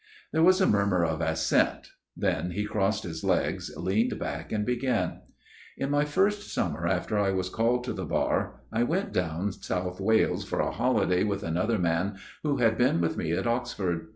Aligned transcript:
There 0.31 0.41
was 0.41 0.59
a 0.59 0.65
murmur 0.65 1.05
of 1.05 1.21
assent. 1.21 1.91
Then 2.17 2.49
he 2.49 2.65
crossed 2.65 3.03
his 3.03 3.23
legs, 3.23 3.69
leaned 3.77 4.17
back 4.17 4.51
and 4.51 4.65
began:" 4.65 5.19
In 5.77 5.91
my 5.91 6.05
first 6.05 6.51
summer 6.51 6.87
after 6.87 7.19
I 7.19 7.29
was 7.29 7.49
called 7.49 7.83
to 7.83 7.93
the 7.93 8.05
Bar 8.05 8.61
I 8.73 8.81
went 8.81 9.13
down 9.13 9.51
South 9.51 9.99
Wales 10.01 10.43
for 10.43 10.59
a 10.59 10.71
holiday 10.71 11.23
with 11.23 11.43
another 11.43 11.77
man 11.77 12.15
who 12.41 12.57
had 12.57 12.79
been 12.79 12.99
with 12.99 13.15
me 13.15 13.31
at 13.33 13.45
Oxford. 13.45 14.07